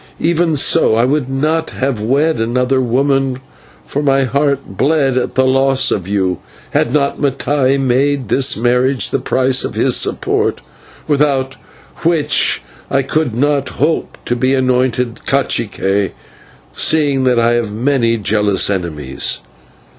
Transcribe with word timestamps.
Even 0.19 0.57
so 0.57 0.95
I 0.95 1.05
would 1.05 1.29
not 1.29 1.69
have 1.79 2.01
wed 2.01 2.39
another 2.41 2.81
woman, 2.81 3.37
for 3.85 4.01
my 4.01 4.23
heart 4.23 4.75
bled 4.75 5.15
at 5.15 5.35
the 5.35 5.45
loss 5.45 5.91
of 5.91 6.07
you, 6.07 6.39
had 6.71 6.91
not 6.91 7.21
Mattai 7.21 7.77
made 7.79 8.27
this 8.27 8.57
marriage 8.57 9.11
the 9.11 9.19
price 9.19 9.63
of 9.63 9.75
his 9.75 9.95
support, 9.95 10.59
without 11.07 11.53
which 11.97 12.63
I 12.89 13.03
could 13.03 13.35
not 13.35 13.69
hope 13.77 14.17
to 14.25 14.35
be 14.35 14.55
anointed 14.55 15.17
/cacique/, 15.27 16.13
seeing 16.73 17.23
that 17.25 17.39
I 17.39 17.51
have 17.51 17.71
many 17.71 18.17
jealous 18.17 18.71
enemies. 18.71 19.41